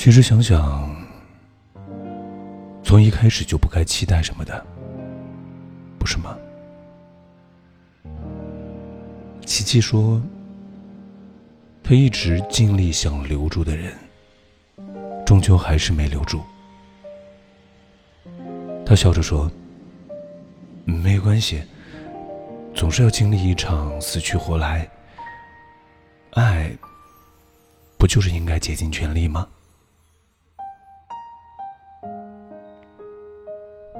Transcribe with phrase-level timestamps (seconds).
[0.00, 0.96] 其实想想，
[2.82, 4.64] 从一开始就不该期待什么的，
[5.98, 6.38] 不是吗？
[9.44, 10.18] 琪琪说，
[11.82, 13.92] 他一直尽力想留住的人，
[15.26, 16.40] 终究还是没留住。
[18.86, 19.52] 他笑着说
[20.86, 21.62] ：“没关系，
[22.74, 24.88] 总是要经历一场死去活来。
[26.30, 26.74] 爱，
[27.98, 29.46] 不就是应该竭尽全力吗？”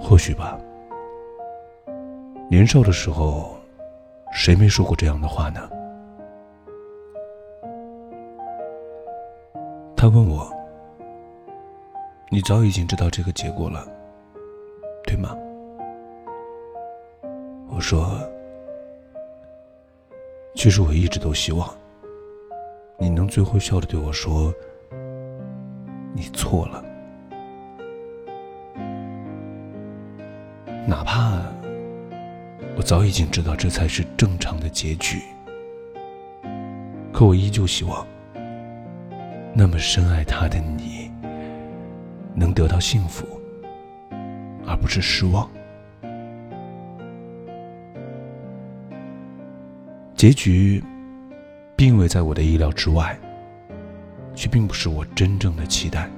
[0.00, 0.58] 或许吧。
[2.50, 3.54] 年少的时候，
[4.32, 5.70] 谁没说过这样的话呢？
[9.96, 10.50] 他问我
[12.30, 13.86] ：“你早已经知道这个结果了，
[15.04, 15.36] 对吗？”
[17.68, 18.18] 我说
[20.56, 21.68] ：“其实我一直都希望，
[22.98, 24.52] 你能最后笑着对我说，
[26.14, 26.82] 你错了。”
[30.86, 31.40] 哪怕
[32.76, 35.20] 我早已经知道这才是正常的结局，
[37.12, 38.04] 可我依旧希望，
[39.54, 41.10] 那么深爱他的你，
[42.34, 43.24] 能得到幸福，
[44.66, 45.48] 而不是失望。
[50.16, 50.82] 结局
[51.76, 53.16] 并未在我的意料之外，
[54.34, 56.10] 却并不是我真正的期待。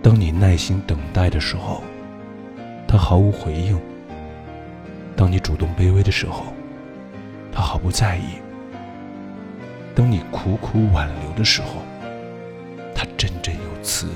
[0.00, 1.82] 当你耐心等待的时候。
[2.92, 3.80] 他毫无回应。
[5.16, 6.52] 当你主动卑微的时候，
[7.50, 8.36] 他毫不在意；
[9.94, 11.80] 当你苦苦挽留的时候，
[12.94, 14.10] 他振振有词。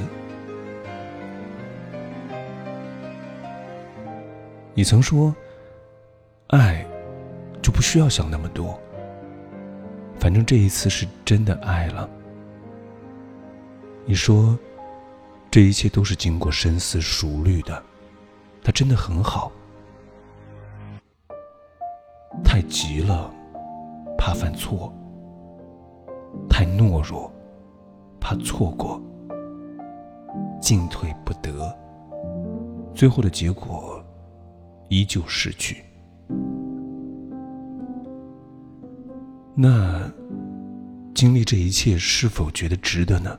[4.74, 5.34] 你曾说，
[6.48, 6.84] 爱
[7.62, 8.78] 就不需要想那么多，
[10.20, 12.06] 反正这一次是真的爱了。
[14.04, 14.58] 你说，
[15.50, 17.82] 这一切都是经过深思熟虑的。
[18.66, 19.52] 他真的很好，
[22.42, 23.32] 太急了，
[24.18, 24.92] 怕犯错；
[26.50, 27.30] 太懦弱，
[28.18, 29.00] 怕错过；
[30.60, 31.72] 进退不得，
[32.92, 34.04] 最后的结果
[34.88, 35.84] 依旧失去。
[39.54, 40.10] 那
[41.14, 43.38] 经历这一切，是否觉得值得呢？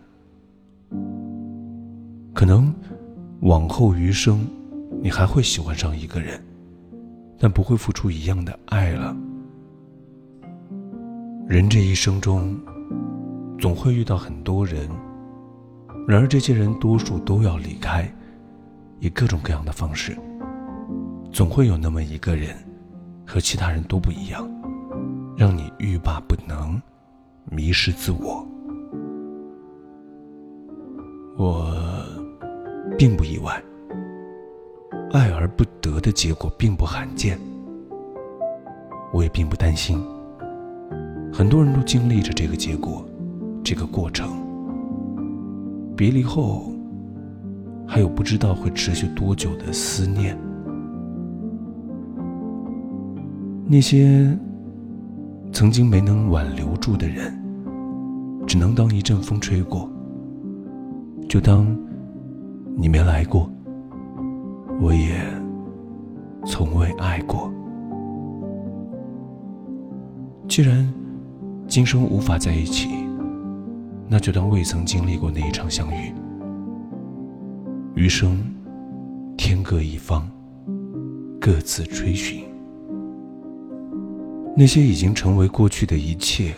[2.34, 2.74] 可能
[3.42, 4.48] 往后余生。
[5.07, 6.38] 你还会喜欢上一个人，
[7.40, 9.16] 但不会付出一样的爱了。
[11.47, 12.53] 人这一生中，
[13.57, 14.90] 总会遇到很多人，
[16.06, 18.13] 然而这些人多数都要离开，
[19.00, 20.13] 以各种各样的方式。
[21.31, 22.53] 总会有那么一个人，
[23.25, 24.45] 和其他人都不一样，
[25.38, 26.81] 让你欲罢不能，
[27.50, 28.45] 迷失自我。
[31.38, 31.74] 我
[32.97, 33.63] 并不意外。
[35.18, 37.40] 爱而不得的结果并不罕见，
[39.12, 40.00] 我也并不担心。
[41.34, 43.04] 很多人都经历着这个结果，
[43.64, 44.30] 这个过程。
[45.96, 46.72] 别离后，
[47.88, 50.38] 还有不知道会持续多久的思念。
[53.66, 54.38] 那些
[55.52, 57.36] 曾经没能挽留住的人，
[58.46, 59.90] 只能当一阵风吹过，
[61.28, 61.76] 就当
[62.76, 63.50] 你没来过。
[64.80, 65.20] 我也
[66.46, 67.52] 从未爱过。
[70.48, 70.92] 既然
[71.68, 72.90] 今生无法在一起，
[74.08, 76.14] 那就当未曾经历过那一场相遇。
[77.96, 78.44] 余生
[79.36, 80.30] 天各一方，
[81.40, 82.44] 各自追寻。
[84.56, 86.54] 那些已经成为过去的一切，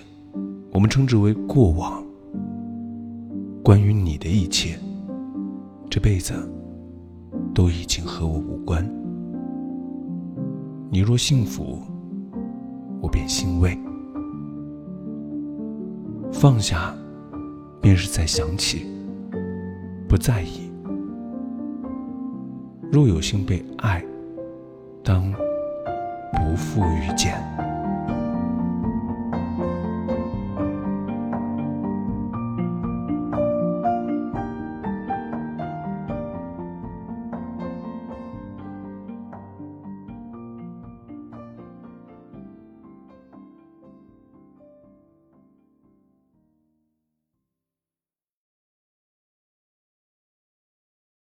[0.72, 2.03] 我们称之为过往。
[3.63, 4.78] 关于你的一切，
[5.90, 6.34] 这辈子。
[7.53, 8.83] 都已经和我无关。
[10.91, 11.81] 你若幸福，
[13.01, 13.77] 我便欣慰；
[16.31, 16.93] 放下，
[17.81, 18.85] 便是在想起，
[20.07, 20.72] 不在意。
[22.91, 24.03] 若有幸被爱，
[25.03, 25.31] 当
[26.34, 27.68] 不负遇见。